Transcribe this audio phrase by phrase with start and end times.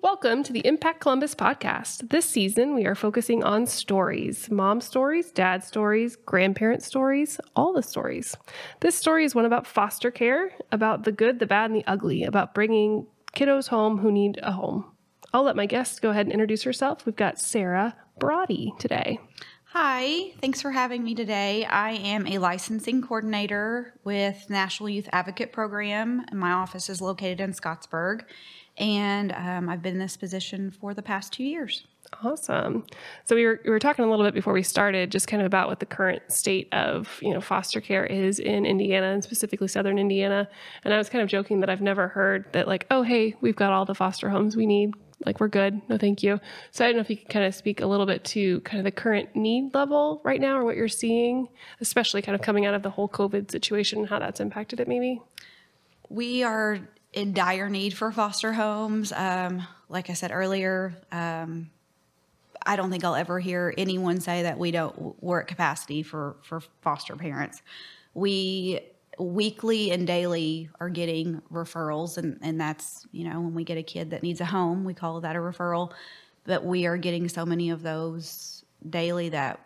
[0.00, 2.10] Welcome to the Impact Columbus podcast.
[2.10, 7.82] This season, we are focusing on stories mom stories, dad stories, grandparent stories, all the
[7.82, 8.36] stories.
[8.78, 12.22] This story is one about foster care, about the good, the bad, and the ugly,
[12.22, 14.84] about bringing kiddos home who need a home.
[15.34, 17.04] I'll let my guest go ahead and introduce herself.
[17.04, 19.18] We've got Sarah Brody today.
[19.72, 21.64] Hi, thanks for having me today.
[21.64, 27.40] I am a licensing coordinator with National Youth Advocate Program, and my office is located
[27.40, 28.22] in Scottsburg.
[28.78, 31.84] And um, I've been in this position for the past two years.
[32.22, 32.84] Awesome.
[33.24, 35.46] So we were we were talking a little bit before we started, just kind of
[35.46, 39.68] about what the current state of you know foster care is in Indiana and specifically
[39.68, 40.48] Southern Indiana.
[40.84, 43.56] And I was kind of joking that I've never heard that like, oh hey, we've
[43.56, 44.94] got all the foster homes we need
[45.26, 46.38] like we're good no thank you
[46.70, 48.78] so i don't know if you could kind of speak a little bit to kind
[48.78, 51.48] of the current need level right now or what you're seeing
[51.80, 54.86] especially kind of coming out of the whole covid situation and how that's impacted it
[54.86, 55.20] maybe
[56.08, 56.78] we are
[57.12, 59.12] in dire need for foster homes.
[59.12, 61.70] Um, like i said earlier um,
[62.66, 66.36] i don't think i'll ever hear anyone say that we don't we're at capacity for
[66.42, 67.62] for foster parents.
[68.14, 68.80] We
[69.18, 73.82] weekly and daily are getting referrals and, and that's you know when we get a
[73.82, 75.92] kid that needs a home we call that a referral.
[76.44, 79.60] But we are getting so many of those daily that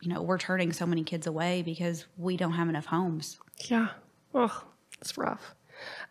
[0.00, 3.38] you know we're turning so many kids away because we don't have enough homes.
[3.66, 3.88] Yeah.
[4.34, 4.64] Oh
[5.00, 5.54] it's rough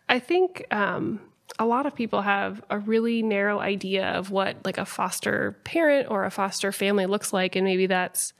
[0.08, 1.20] i think um,
[1.58, 6.10] a lot of people have a really narrow idea of what like a foster parent
[6.10, 8.32] or a foster family looks like and maybe that's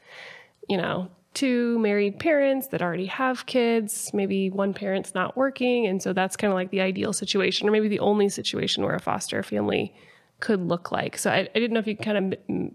[0.68, 4.12] you know two married parents that already have kids.
[4.14, 5.86] Maybe one parent's not working.
[5.86, 8.94] And so that's kind of like the ideal situation, or maybe the only situation where
[8.94, 9.92] a foster family
[10.40, 11.18] could look like.
[11.18, 12.70] So I, I didn't know if you kind of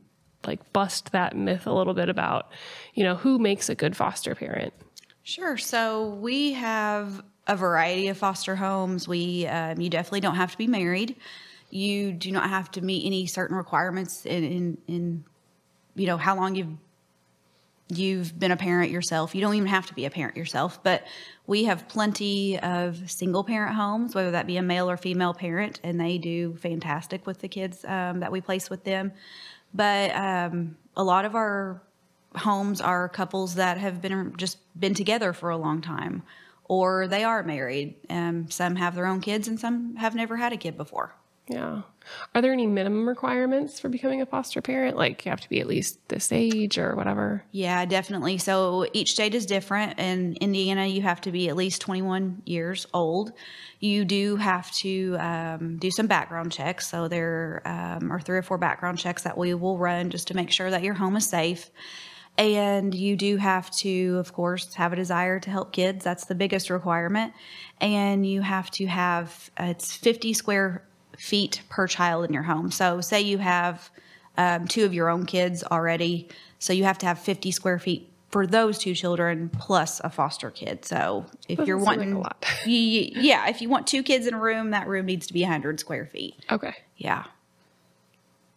[0.46, 2.52] like bust that myth a little bit about,
[2.94, 4.74] you know, who makes a good foster parent.
[5.24, 5.58] Sure.
[5.58, 9.08] So we have a variety of foster homes.
[9.08, 11.16] We, um, you definitely don't have to be married.
[11.72, 15.24] You do not have to meet any certain requirements in, in, in
[15.96, 16.78] you know, how long you've
[17.92, 19.34] you've been a parent yourself.
[19.34, 21.08] You don't even have to be a parent yourself, but
[21.48, 25.80] we have plenty of single parent homes, whether that be a male or female parent,
[25.84, 29.12] and they do fantastic with the kids um, that we place with them.
[29.74, 31.82] But um, a lot of our
[32.36, 36.22] homes are couples that have been just been together for a long time,
[36.70, 37.96] or they are married.
[38.10, 41.14] Um, some have their own kids, and some have never had a kid before.
[41.50, 41.82] Yeah.
[42.34, 44.96] Are there any minimum requirements for becoming a foster parent?
[44.96, 47.44] Like you have to be at least this age or whatever?
[47.52, 48.38] Yeah, definitely.
[48.38, 50.00] So each state is different.
[50.00, 53.32] In Indiana, you have to be at least 21 years old.
[53.80, 56.88] You do have to um, do some background checks.
[56.88, 60.36] So there um, are three or four background checks that we will run just to
[60.36, 61.70] make sure that your home is safe.
[62.40, 66.06] And you do have to, of course, have a desire to help kids.
[66.06, 67.34] That's the biggest requirement.
[67.82, 70.86] And you have to have, uh, it's 50 square
[71.18, 72.72] feet per child in your home.
[72.72, 73.90] So, say you have
[74.38, 76.30] um, two of your own kids already,
[76.60, 80.50] so you have to have 50 square feet for those two children plus a foster
[80.50, 80.86] kid.
[80.86, 82.46] So, if Doesn't you're wanting, like a lot.
[82.66, 85.42] you, yeah, if you want two kids in a room, that room needs to be
[85.42, 86.36] 100 square feet.
[86.50, 86.74] Okay.
[86.96, 87.26] Yeah.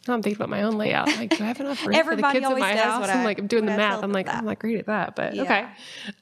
[0.09, 1.07] Now I'm thinking about my own layout.
[1.09, 3.01] Like, do I have enough room for the kids in my house?
[3.01, 4.03] what I'm like, I'm doing the I math.
[4.03, 4.29] I'm like.
[4.29, 5.43] I'm not great at that, but Yeah.
[5.43, 5.67] okay.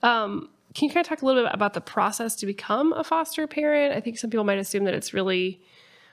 [0.03, 3.03] Um, can you kind of talk a little bit about the process to become a
[3.03, 3.95] foster parent?
[3.95, 5.61] I think some people might assume that it's really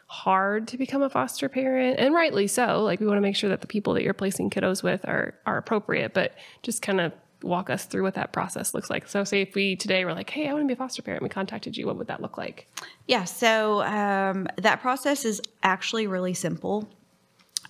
[0.07, 2.81] hard to become a foster parent, and rightly so.
[2.83, 5.35] Like, we want to make sure that the people that you're placing kiddos with are
[5.45, 6.33] are appropriate, but
[6.63, 7.11] just kind of
[7.43, 9.07] walk us through what that process looks like.
[9.07, 11.21] So, say if we today were like, "Hey, I want to be a foster parent,"
[11.21, 12.67] we contacted you, what would that look like?
[13.05, 16.87] Yeah, so um, that process is actually really simple.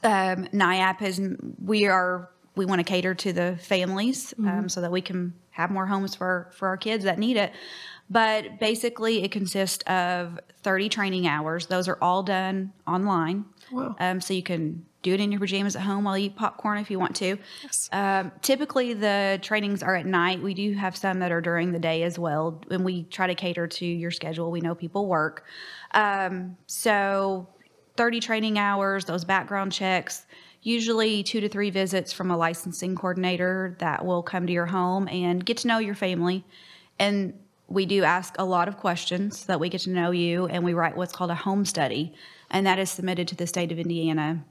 [0.03, 1.21] Um, NYAP is
[1.63, 5.69] we are we want to cater to the families um, so that we can have
[5.71, 7.53] more homes for for our kids that need it.
[8.09, 11.67] But basically, it consists of 30 training hours.
[11.67, 13.45] Those are all done online.
[13.71, 13.95] Wow.
[13.99, 16.79] Um, so you can do it in your pajamas at home while you eat popcorn
[16.79, 17.37] if you want to.
[17.63, 17.89] Yes.
[17.91, 20.41] Um, typically, the trainings are at night.
[20.41, 23.35] We do have some that are during the day as well, and we try to
[23.35, 24.51] cater to your schedule.
[24.51, 25.45] We know people work.
[25.93, 27.47] Um, so,
[27.97, 30.25] 30 training hours, those background checks,
[30.61, 35.07] usually two to three visits from a licensing coordinator that will come to your home
[35.07, 36.45] and get to know your family.
[36.99, 37.33] And
[37.67, 40.73] we do ask a lot of questions that we get to know you, and we
[40.73, 42.13] write what's called a home study,
[42.49, 44.43] and that is submitted to the state of Indiana.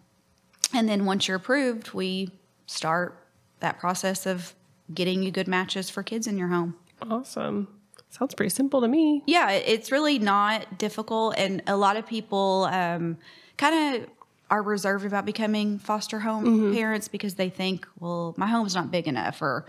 [0.74, 2.30] And then once you're approved, we
[2.66, 3.26] start
[3.60, 4.54] that process of
[4.92, 6.76] getting you good matches for kids in your home.
[7.02, 7.68] Awesome.
[8.10, 9.22] Sounds pretty simple to me.
[9.26, 13.18] Yeah, it's really not difficult, and a lot of people um,
[13.58, 14.08] kind of
[14.48, 19.06] are reserved about becoming foster home parents because they think, well, my home's not big
[19.08, 19.66] enough, or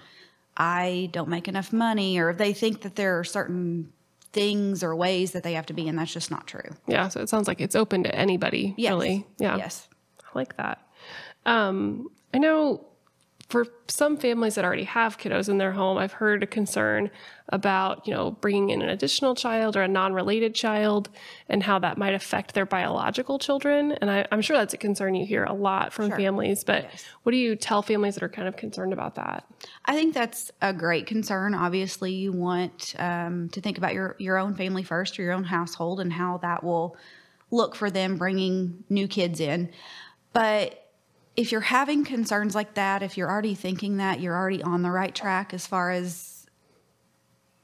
[0.56, 3.92] I don't make enough money, or they think that there are certain
[4.34, 6.70] things or ways that they have to be, and that's just not true.
[6.88, 7.08] Yeah.
[7.10, 8.92] So it sounds like it's open to anybody, Yes.
[8.92, 9.26] really.
[9.40, 9.58] Yeah.
[9.58, 9.88] Yes.
[10.24, 10.80] I like that.
[11.46, 12.86] Um, I know
[13.50, 17.10] for some families that already have kiddos in their home, I've heard a concern
[17.48, 21.10] about, you know, bringing in an additional child or a non-related child
[21.48, 23.94] and how that might affect their biological children.
[23.94, 26.18] And I, I'm sure that's a concern you hear a lot from Sure.
[26.18, 27.06] families, but Yes.
[27.24, 29.46] what do you tell families that are kind of concerned about that?
[29.86, 31.54] I think that's a great concern.
[31.54, 35.46] Obviously, you want um, to think about your your own family first, or your own
[35.46, 36.98] household, and how that will
[37.50, 39.70] look for them bringing new kids in.
[40.34, 40.84] But
[41.38, 44.90] if you're having concerns like that, if you're already thinking that, you're already on the
[44.90, 46.48] right track as far as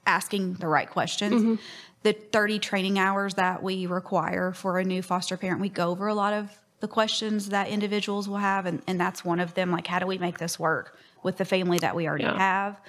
[0.05, 1.59] asking the right questions.
[2.03, 6.07] The 30 training hours that we require for a new foster parent, we go over
[6.07, 9.71] a lot of the questions that individuals will have, and, and that's one of them.
[9.71, 12.37] Like, how do we make this work with the family that we already Yeah.
[12.37, 12.79] have?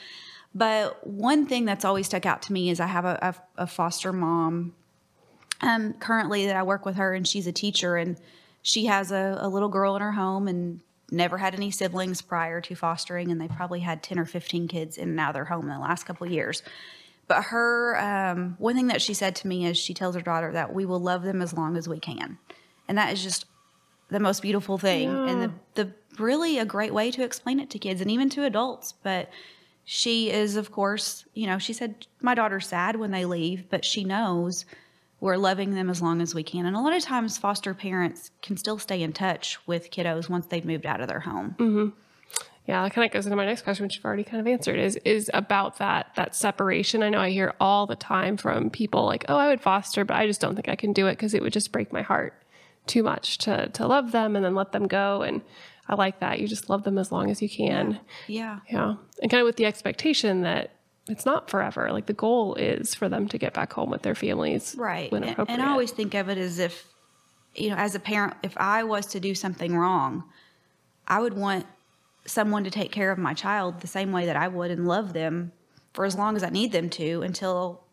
[0.53, 3.67] But one thing that's always stuck out to me is I have a, a, a
[3.67, 4.75] foster mom
[5.61, 8.17] um, currently that I work with her, and she's a teacher, and
[8.65, 10.81] she has a, a little girl in her home and
[11.11, 14.97] never had any siblings prior to fostering, and they probably had 10 or 15 kids
[14.97, 16.63] in and out of their home in the last couple of years.
[17.29, 20.51] But her, um, one thing that she said to me is she tells her daughter
[20.53, 22.39] that we will love them as long as we can.
[22.89, 23.45] And that is just
[24.09, 27.79] the most beautiful thing and the, the really a great way to explain it to
[27.79, 28.93] kids and even to adults.
[28.93, 29.29] But
[29.85, 33.85] she is, of course, you know, she said, My daughter's sad when they leave, but
[33.85, 34.65] she knows
[35.25, 36.67] we're loving them as long as we can.
[36.67, 40.45] And a lot of times, foster parents can still stay in touch with kiddos once
[40.45, 41.57] they've moved out of their home.
[41.59, 41.99] Mm-hmm.
[42.67, 44.79] Yeah, that kind of goes into my next question, which you've already kind of answered,
[44.79, 47.03] is is about that that separation.
[47.03, 50.15] I know I hear all the time from people like, "Oh, I would foster, but
[50.15, 52.35] I just don't think I can do it because it would just break my heart
[52.87, 55.41] too much to to love them and then let them go." And
[55.89, 56.39] I like that.
[56.39, 57.99] You just love them as long as you can.
[58.27, 58.59] Yeah.
[58.71, 60.75] Yeah, and kind of with the expectation that
[61.09, 61.91] it's not forever.
[61.93, 65.11] Like the goal is for them to get back home with their families, Right.
[65.13, 66.87] When And, and I always think of it as if,
[67.55, 70.25] you know, as a parent, if I was to do something wrong,
[71.07, 71.67] I would want
[72.27, 75.13] someone to take care of my child the same way that I would and love
[75.13, 75.53] them
[75.93, 77.85] for as long as I need them to until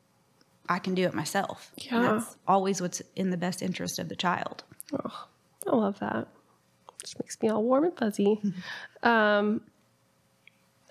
[0.70, 1.72] I can do it myself.
[1.92, 2.12] And Yeah.
[2.14, 4.64] that's always what's in the best interest of the child.
[4.94, 5.28] Oh,
[5.68, 6.28] I love that.
[7.04, 8.42] Just makes me all warm and fuzzy.
[9.04, 9.62] um,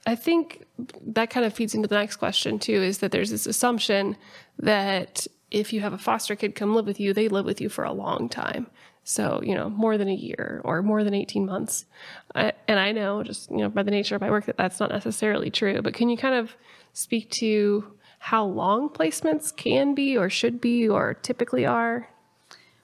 [0.06, 0.64] I think
[1.06, 2.82] that kind of feeds into the next question too.
[2.82, 4.16] Is that there's this assumption
[4.58, 7.68] that if you have a foster kid come live with you, they live with you
[7.68, 8.66] for a long time.
[9.04, 11.86] So you know, more than a year or more than eighteen months.
[12.34, 14.80] I, and I know, just you know, by the nature of my work, that that's
[14.80, 15.82] not necessarily true.
[15.82, 16.56] But can you kind of
[16.92, 22.08] speak to how long placements can be, or should be, or typically are?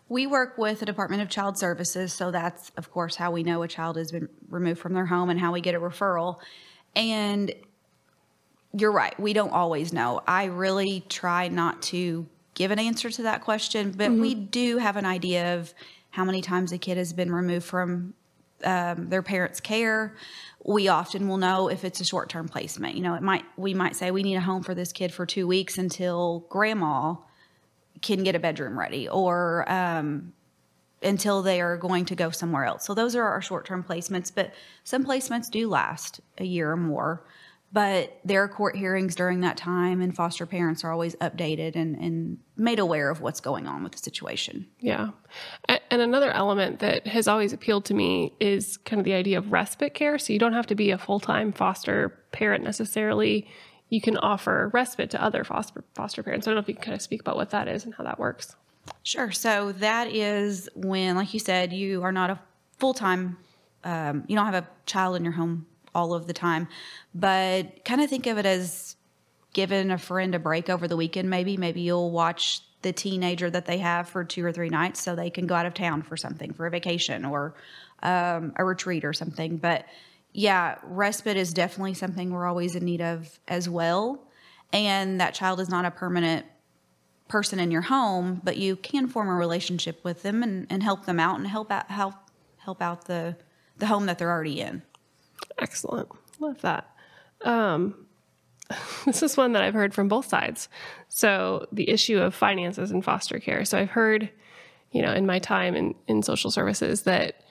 [0.08, 3.62] We work with the Department of Child Services, so that's, of course, how we know
[3.62, 6.36] a child has been removed from their home and how we get a referral.
[6.96, 7.52] And
[8.72, 10.22] you're right, we don't always know.
[10.26, 14.96] I really try not to give an answer to that question, but we do have
[14.96, 15.72] an idea of
[16.10, 18.14] how many times a kid has been removed from
[18.64, 20.16] um, their parents' care.
[20.64, 22.96] We often will know if it's a short-term placement.
[22.96, 25.26] You know, it might we might say we need a home for this kid for
[25.26, 27.16] two weeks until grandma
[28.00, 30.32] can get a bedroom ready, or um,
[31.06, 32.84] until they are going to go somewhere else.
[32.84, 34.32] So those are our short-term placements.
[34.34, 34.52] But
[34.84, 37.24] some placements do last a year or more.
[37.72, 41.96] But there are court hearings during that time, and foster parents are always updated and,
[41.96, 44.66] and made aware of what's going on with the situation.
[44.80, 45.10] Yeah.
[45.68, 49.52] And another element that has always appealed to me is kind of the idea of
[49.52, 50.16] respite care.
[50.16, 53.48] So you don't have to be a full time foster parent necessarily.
[53.88, 56.46] You can offer respite to other foster, foster parents.
[56.46, 58.04] I don't know if you can kind of speak about what that is and how
[58.04, 58.56] that works.
[59.02, 59.30] Sure.
[59.30, 62.38] So that is when, like you said, you are not a
[62.78, 63.36] full time,
[63.84, 66.68] um, you don't have a child in your home all of the time,
[67.14, 68.96] but kind of think of it as
[69.52, 71.56] giving a friend a break over the weekend, maybe.
[71.56, 75.30] Maybe you'll watch the teenager that they have for two or three nights so they
[75.30, 77.54] can go out of town for something, for a vacation or
[78.02, 79.56] um, a retreat or something.
[79.56, 79.86] But
[80.32, 84.22] yeah, respite is definitely something we're always in need of as well.
[84.72, 86.44] And that child is not a permanent
[87.28, 91.06] person in your home, but you can form a relationship with them and, and help
[91.06, 92.14] them out and help out help
[92.58, 93.36] help out the
[93.78, 94.82] the home that they're already in.
[95.58, 96.08] Excellent.
[96.40, 96.90] Love that.
[97.42, 98.06] Um,
[99.04, 100.68] this is one that I've heard from both sides.
[101.08, 103.64] So the issue of finances in foster care.
[103.64, 104.30] So I've heard,
[104.92, 107.42] you know, in my time in, in social services that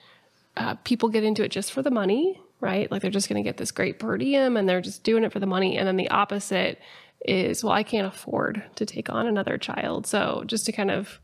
[0.56, 2.90] uh, people get into it just for the money, right?
[2.90, 5.32] Like they're just going to get this great per diem and they're just doing it
[5.32, 5.76] for the money.
[5.76, 6.80] And then the opposite
[7.24, 10.06] is, well, I can't afford to take on another child.
[10.06, 11.20] So just to kind of,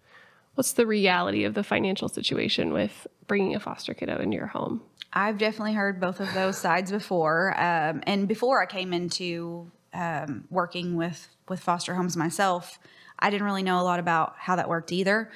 [0.55, 4.83] what's the reality of the financial situation with bringing a foster kiddo into your home?
[5.13, 7.55] I've definitely heard both of those sides before.
[7.61, 12.79] Um, and before I came into um, working with with foster homes myself,
[13.19, 15.31] I didn't really know a lot about how that worked either.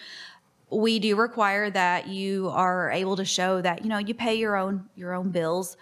[0.70, 4.56] We do require that you are able to show that you know you pay your
[4.56, 5.76] own your own bills.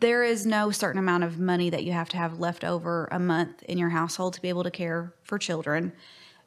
[0.00, 3.18] There is no certain amount of money that you have to have left over a
[3.18, 5.92] month in your household to be able to care for children.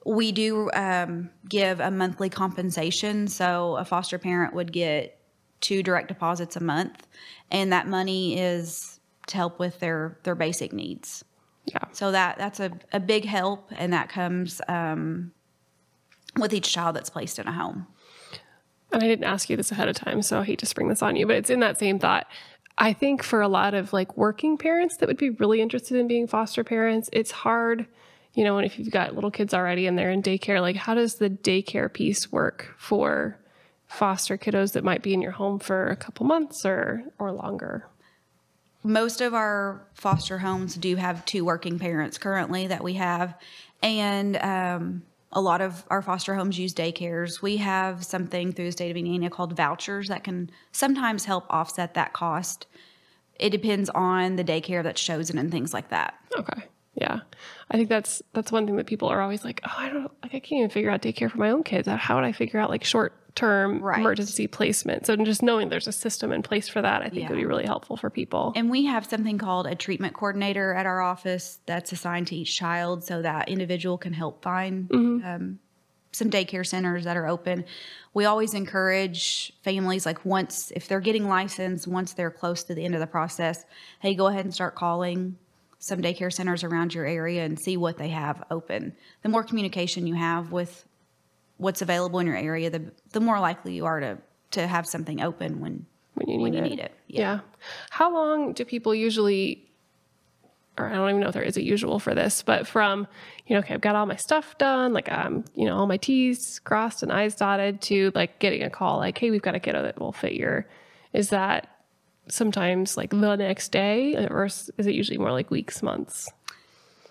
[0.05, 5.20] We do um, give a monthly compensation, so a foster parent would get
[5.60, 7.08] two direct deposits a month,
[7.51, 11.24] and that money is to help with their their basic needs.
[11.65, 11.84] Yeah.
[11.91, 15.34] So that that's a, a big help, and that comes um,
[16.39, 17.86] with each child that's placed in a home.
[18.91, 21.01] And I didn't ask you this ahead of time, so I hate to spring this
[21.01, 22.27] on you, but it's in that same thought.
[22.78, 26.08] I think for a lot of like working parents that would be really interested in
[26.08, 27.86] being foster parents, it's hard,
[28.34, 30.94] you know, and if you've got little kids already and they're in daycare, like how
[30.94, 33.38] does the daycare piece work for
[33.88, 37.88] foster kiddos that might be in your home for a couple months or or longer?
[38.84, 43.36] most of our foster homes do have two working parents currently that we have
[43.84, 47.42] and um, a lot of our foster homes use daycares.
[47.42, 51.94] We have something through the state of indiana called vouchers that can sometimes help offset
[51.94, 52.68] that cost.
[53.40, 56.16] It depends on the daycare that's chosen and things like that.
[56.38, 56.64] Okay.
[57.01, 57.22] Yeah.
[57.72, 60.36] I think that's that's one thing that people are always like, oh, I don't like
[60.36, 61.88] I can't even figure out daycare for my own kids.
[61.88, 64.00] How would I figure out like short term Right.
[64.00, 65.05] emergency placement?
[65.08, 67.29] So just knowing there's a system in place for that, I think Yeah.
[67.29, 68.53] would be really helpful for people.
[68.55, 72.55] And we have something called a treatment coordinator at our office that's assigned to each
[72.55, 75.60] child so that individual can help find um,
[76.12, 77.63] some daycare centers that are open.
[78.13, 82.84] We always encourage families, like once, if they're getting licensed, once they're close to the
[82.84, 83.63] end of the process,
[84.01, 85.38] hey, go ahead and start calling
[85.84, 88.94] some daycare centers around your area and see what they have open.
[89.24, 90.86] The more communication you have with
[91.58, 94.20] what's available in your area, the, the more likely you are to,
[94.52, 96.70] to have something open when, when you need when you it.
[96.70, 96.94] need it.
[97.08, 97.40] Yeah.
[97.90, 99.68] How long do people usually,
[100.78, 103.08] or I don't even know if there is a usual for this, but from,
[103.48, 105.98] you know, okay, I've got all my stuff done, like, um, you know, all my
[105.98, 109.60] T's crossed and I's dotted to like getting a call, like, hey, we've got a
[109.60, 110.68] kiddo that will fit your,
[111.12, 111.70] is that
[112.28, 116.30] sometimes like the next day or is it usually more like weeks, months?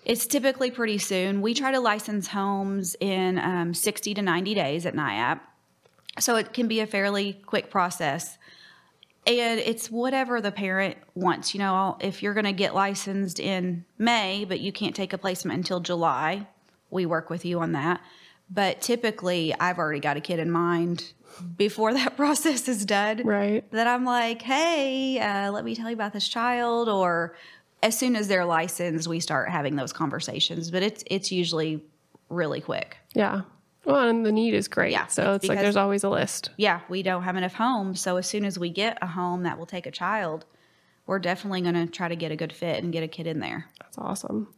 [0.03, 1.41] It's typically pretty soon.
[1.41, 5.39] We try to license homes in um, 60 to 90 days at NYAP.
[6.19, 8.37] So it can be a fairly quick process.
[9.27, 11.53] And it's whatever the parent wants.
[11.53, 15.17] You know, if you're going to get licensed in May, but you can't take a
[15.17, 16.47] placement until July,
[16.89, 18.01] we work with you on that.
[18.53, 21.13] But typically, I've already got a kid in mind
[21.57, 23.69] before that process is done Right.
[23.71, 27.35] that I'm like, hey, uh, let me tell you about this child, or
[27.81, 30.69] as soon as they're licensed, we start having those conversations.
[30.69, 31.81] But it's it's usually
[32.29, 32.97] really quick.
[33.13, 33.41] Yeah.
[33.85, 34.91] Well, and the need is great.
[34.91, 36.49] Yeah, so it's it's like there's always a list.
[36.57, 39.57] Yeah, we don't have enough homes, so as soon as we get a home that
[39.57, 40.45] will take a child,
[41.07, 43.39] we're definitely going to try to get a good fit and get a kid in
[43.39, 43.65] there.
[43.79, 44.53] That's awesome.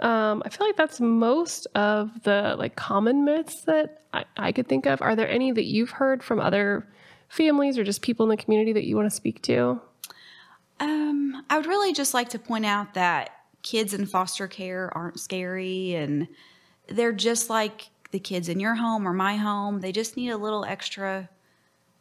[0.00, 4.66] Um, I feel like that's most of the like common myths that I, I could
[4.66, 5.02] think of.
[5.02, 6.88] Are there any that you've heard from other
[7.28, 9.80] families or just people in the community that you want to speak to?
[10.80, 13.30] Um, I would really just like to point out that
[13.62, 16.26] kids in foster care aren't scary and
[16.88, 19.80] they're just like the kids in your home or my home.
[19.80, 21.28] They just need a little extra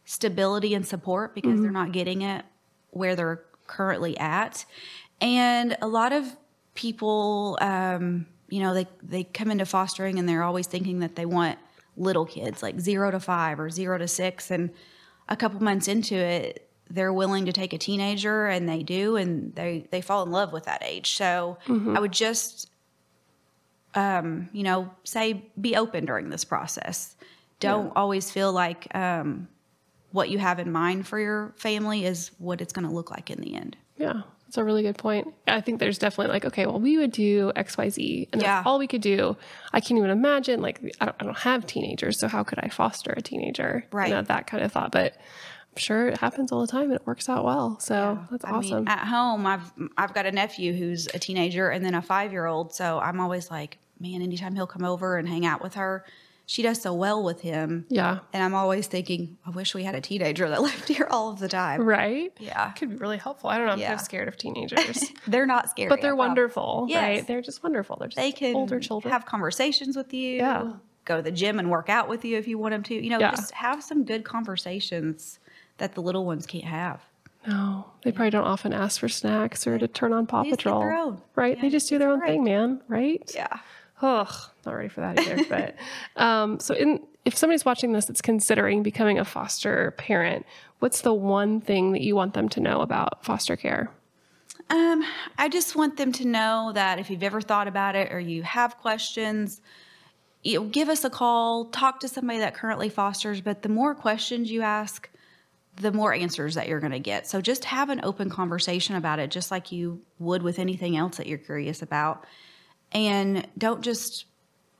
[0.05, 2.43] stability and support because they're not getting it
[2.89, 4.65] where they're currently at.
[5.21, 6.35] And a lot of
[6.75, 11.25] people, um, you know, they, they come into fostering and they're always thinking that they
[11.25, 11.57] want
[11.97, 14.51] little kids, like zero to five or zero to six.
[14.51, 14.71] And
[15.29, 19.55] a couple months into it, they're willing to take a teenager and they do and
[19.55, 21.13] they they fall in love with that age.
[21.15, 21.57] So
[21.95, 22.69] i would just
[23.95, 27.15] um you know say be open during this process.
[27.61, 29.47] Don't always feel like um
[30.11, 33.29] what you have in mind for your family is what it's going to look like
[33.29, 33.77] in the end.
[33.97, 35.33] Yeah, that's a really good point.
[35.47, 38.45] I think there's definitely like, okay, well, we would do X, Y, Z, and that's
[38.47, 38.63] Yeah.
[38.65, 39.37] all we could do.
[39.71, 40.61] I can't even imagine.
[40.61, 43.85] Like, I don't, I don't have teenagers, so how could I foster a teenager?
[43.93, 44.09] Right.
[44.09, 44.91] You know, that kind of thought.
[44.91, 47.79] But I'm sure it happens all the time, and it works out well.
[47.79, 48.79] So that's I awesome.
[48.79, 52.33] mean, at home, I've I've got a nephew who's a teenager and then a five
[52.33, 52.75] year old.
[52.75, 56.03] So I'm always like, man, anytime he'll come over and hang out with her,
[56.51, 57.85] she does so well with him.
[57.87, 58.19] yeah.
[58.33, 61.39] And I'm always thinking, I wish we had a teenager that lived here all of
[61.39, 61.81] the time.
[61.81, 62.33] Right.
[62.39, 62.71] Yeah.
[62.71, 63.49] Could be really helpful.
[63.49, 63.71] I don't know.
[63.73, 67.01] I'm kind of scared of teenagers, They're not scary, but they're wonderful, Yes.
[67.01, 67.25] right?
[67.25, 67.95] They're just wonderful.
[67.97, 69.13] They're just They can older children.
[69.13, 70.37] have conversations with you.
[70.39, 70.73] Yeah.
[71.05, 72.95] Go to the gym and work out with you if you want them to.
[72.95, 73.31] You know, Yeah.
[73.31, 75.39] just have some good conversations
[75.77, 76.99] that the little ones can't have.
[77.47, 80.79] no, they probably don't often ask for snacks or to turn on Paw They Patrol.
[80.81, 81.21] their own.
[81.35, 81.55] Right?
[81.55, 82.27] Yeah, they just do their own right.
[82.31, 82.81] thing, man.
[82.89, 83.23] Right?
[83.33, 83.57] Yeah.
[84.01, 84.33] Ugh,
[84.65, 85.45] not ready for that either.
[85.47, 85.75] but
[86.21, 90.45] um, so, in, if somebody's watching this that's considering becoming a foster parent,
[90.79, 93.91] what's the one thing that you want them to know about foster care?
[94.69, 95.03] Um,
[95.37, 98.41] I just want them to know that if you've ever thought about it or you
[98.43, 99.61] have questions,
[100.43, 103.41] you know, give us a call, talk to somebody that currently fosters.
[103.41, 105.09] But the more questions you ask,
[105.75, 107.27] the more answers that you're going to get.
[107.27, 111.17] So just have an open conversation about it, just like you would with anything else
[111.17, 112.25] that you're curious about.
[112.93, 114.25] And don't just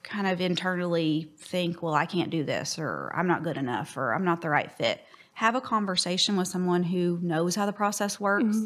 [0.03, 4.13] kind of internally think, well, I can't do this, or I'm not good enough, or
[4.13, 5.01] I'm not the right fit.
[5.33, 8.43] Have a conversation with someone who knows how the process works.
[8.43, 8.65] Mm-hmm.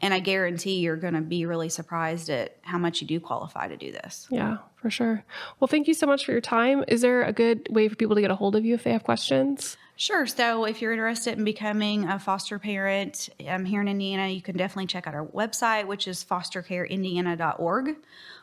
[0.00, 3.68] And I guarantee you're going to be really surprised at how much you do qualify
[3.68, 4.26] to do this.
[4.30, 5.24] Yeah, for sure.
[5.58, 6.84] Well, thank you so much for your time.
[6.88, 8.92] Is there a good way for people to get a hold of you if they
[8.92, 9.76] have questions?
[9.96, 10.26] Sure.
[10.26, 14.56] So if you're interested in becoming a foster parent um, here in Indiana, you can
[14.56, 17.96] definitely check out our website, which is fostercareindiana.org,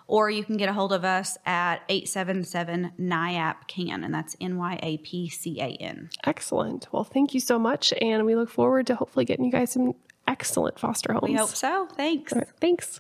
[0.08, 4.58] or you can get a hold of us at 877 NYAP CAN, and that's N
[4.58, 6.10] Y A P C A N.
[6.26, 6.90] Excellent.
[6.92, 7.94] Well, thank you so much.
[8.02, 9.94] And we look forward to hopefully getting you guys some
[10.28, 11.24] excellent foster homes.
[11.24, 11.88] We hope so.
[11.96, 12.34] Thanks.
[12.34, 12.48] Right.
[12.60, 13.00] Thanks.